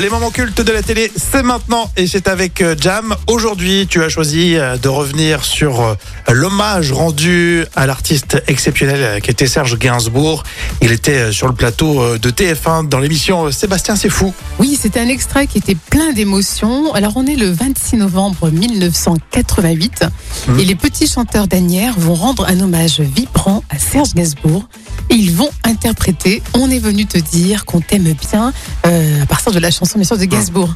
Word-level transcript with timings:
Les 0.00 0.10
moments 0.10 0.30
cultes 0.30 0.60
de 0.60 0.72
la 0.72 0.82
télé, 0.82 1.10
c'est 1.16 1.42
maintenant 1.44 1.88
et 1.96 2.06
c'est 2.08 2.26
avec 2.28 2.60
euh, 2.60 2.74
Jam. 2.78 3.14
Aujourd'hui, 3.28 3.86
tu 3.88 4.02
as 4.02 4.08
choisi 4.08 4.56
euh, 4.56 4.76
de 4.76 4.88
revenir 4.88 5.44
sur 5.44 5.80
euh, 5.80 5.94
l'hommage 6.30 6.92
rendu 6.92 7.64
à 7.76 7.86
l'artiste 7.86 8.42
exceptionnel 8.48 9.22
qui 9.22 9.30
était 9.30 9.46
Serge 9.46 9.78
Gainsbourg. 9.78 10.42
Il 10.82 10.90
était 10.92 11.30
sur 11.32 11.46
le 11.46 11.54
plateau 11.54 12.18
de 12.18 12.30
TF1 12.30 12.88
dans 12.88 12.98
l'émission 12.98 13.50
Sébastien 13.52 13.94
c'est 13.94 14.10
fou. 14.10 14.34
Oui, 14.58 14.76
c'était 14.80 15.00
un 15.00 15.08
extrait 15.08 15.46
qui 15.46 15.58
était 15.58 15.76
plein 15.76 16.12
d'émotions. 16.12 16.92
Alors, 16.92 17.12
on 17.16 17.24
est 17.26 17.36
le 17.36 17.50
26 17.50 17.96
novembre 17.96 18.50
1988 18.50 20.04
Mhm. 20.48 20.60
et 20.60 20.64
les 20.64 20.74
petits 20.74 21.06
chanteurs 21.06 21.46
d'Anières 21.46 21.94
vont 21.96 22.14
rendre 22.14 22.46
un 22.48 22.60
hommage 22.60 23.00
vibrant 23.00 23.62
à 23.70 23.78
Serge 23.78 24.12
Gainsbourg 24.14 24.64
et 25.10 25.14
ils 25.14 25.32
vont 25.32 25.50
interpréter 25.64 26.42
On 26.54 26.70
est 26.70 26.78
venu 26.78 27.06
te 27.06 27.18
dire 27.18 27.64
qu'on 27.64 27.80
t'aime 27.80 28.12
bien 28.30 28.52
euh, 28.86 29.22
à 29.22 29.26
partir 29.26 29.52
de 29.52 29.58
la 29.58 29.70
chanson 29.70 29.98
bien 29.98 30.06
sûr 30.06 30.18
de 30.18 30.24
Gainsbourg. 30.24 30.74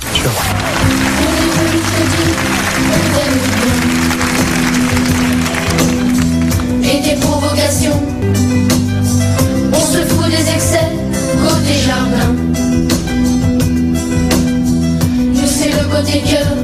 et 6.83 7.01
des 7.01 7.20
provocations. 7.20 8.01
On 9.73 9.80
se 9.80 9.98
fout 10.09 10.30
des 10.30 10.51
excès 10.55 10.88
côté 11.43 11.74
jardin. 11.87 12.35
Nous 15.35 15.46
c'est 15.46 15.71
le 15.71 15.85
côté 15.95 16.23
cœur 16.23 16.58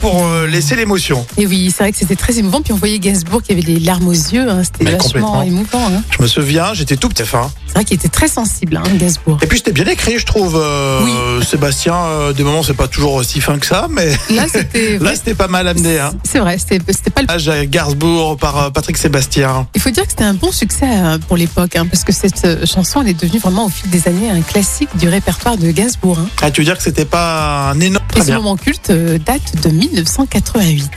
pour 0.00 0.24
euh, 0.26 0.46
laisser 0.46 0.76
l'émotion. 0.76 1.24
Et 1.38 1.46
oui, 1.46 1.70
c'est 1.74 1.84
vrai 1.84 1.92
que 1.92 1.98
c'était 1.98 2.16
très 2.16 2.38
émouvant. 2.38 2.60
Puis 2.62 2.72
on 2.72 2.76
voyait 2.76 2.98
Gainsbourg 2.98 3.42
qui 3.42 3.52
avait 3.52 3.60
les 3.62 3.78
larmes 3.78 4.08
aux 4.08 4.12
yeux. 4.12 4.48
hein. 4.48 4.62
C'était 4.64 4.90
vachement 4.96 5.42
émouvant. 5.42 5.86
hein. 5.88 6.02
Je 6.10 6.22
me 6.22 6.26
souviens, 6.28 6.74
j'étais 6.74 6.96
tout 6.96 7.08
petit. 7.08 7.20
Fin. 7.20 7.50
C'est 7.66 7.74
vrai 7.74 7.84
qu'il 7.84 7.96
était 7.96 8.08
très 8.08 8.28
sensible, 8.28 8.78
hein, 8.78 8.82
Gainsbourg. 8.96 9.38
Et 9.42 9.46
puis 9.46 9.58
c'était 9.58 9.72
bien 9.72 9.84
écrit, 9.84 10.18
je 10.18 10.24
trouve. 10.24 10.56
euh, 10.56 11.42
Sébastien, 11.42 11.94
euh, 11.94 12.32
des 12.32 12.42
moments 12.42 12.62
c'est 12.62 12.72
pas 12.74 12.88
toujours 12.88 13.12
aussi 13.14 13.40
fin 13.42 13.58
que 13.58 13.66
ça, 13.66 13.88
mais 13.90 14.10
Là, 14.30 14.46
c'était. 14.48 15.34
pas 15.34 15.48
mal 15.48 15.68
amené. 15.68 15.98
Hein. 15.98 16.12
C'est 16.24 16.38
vrai, 16.38 16.56
c'était 16.58 16.78
pas 17.10 17.20
le 17.22 17.28
Hommage 17.28 17.48
à 17.48 17.66
Gainsbourg 17.66 18.36
par 18.38 18.58
euh, 18.58 18.70
Patrick 18.70 18.96
Sébastien. 18.96 19.66
Il 19.74 19.80
faut 19.80 19.90
dire 19.90 20.04
que 20.04 20.10
c'était 20.10 20.24
un 20.24 20.34
bon 20.34 20.50
succès 20.50 20.86
pour 21.28 21.36
l'époque, 21.36 21.76
hein, 21.76 21.86
parce 21.86 22.04
que 22.04 22.12
cette 22.12 22.66
chanson 22.66 23.02
elle 23.02 23.08
est 23.10 23.20
devenue 23.20 23.38
vraiment 23.38 23.66
au 23.66 23.68
fil 23.68 23.88
des 23.90 24.08
années 24.08 24.30
un 24.30 24.40
classique 24.40 24.88
du 24.96 25.08
répertoire 25.08 25.56
de 25.58 25.70
Gainsbourg. 25.70 26.18
Ah, 26.42 26.50
tu 26.50 26.62
veux 26.62 26.64
dire 26.64 26.76
que 26.76 26.82
c'était 26.82 27.04
pas 27.04 27.70
un 27.70 27.80
énorme. 27.80 28.04
Et 28.16 28.22
ce 28.22 28.32
moment 28.32 28.56
culte 28.56 28.90
date 28.90 29.62
de 29.62 29.69
1988. 29.72 30.90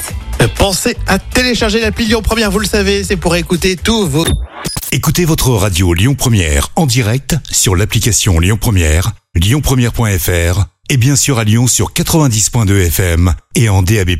Pensez 0.57 0.97
à 1.07 1.19
télécharger 1.19 1.79
l'appli 1.79 2.05
Lyon 2.05 2.21
Première, 2.21 2.51
vous 2.51 2.59
le 2.59 2.65
savez, 2.65 3.03
c'est 3.03 3.17
pour 3.17 3.35
écouter 3.35 3.75
tous 3.75 4.07
vos. 4.07 4.25
Écoutez 4.91 5.25
votre 5.25 5.49
radio 5.49 5.93
Lyon 5.93 6.15
Première 6.15 6.69
en 6.75 6.85
direct 6.85 7.35
sur 7.49 7.75
l'application 7.75 8.39
Lyon 8.39 8.57
Première, 8.59 9.11
lyonpremière.fr 9.35 10.65
et 10.89 10.97
bien 10.97 11.15
sûr 11.15 11.39
à 11.39 11.43
Lyon 11.43 11.67
sur 11.67 11.93
90.2 11.93 12.87
FM 12.87 13.33
et 13.55 13.69
en 13.69 13.81
DAB+. 13.81 14.11